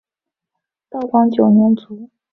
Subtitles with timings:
[0.89, 2.09] 道光九年卒。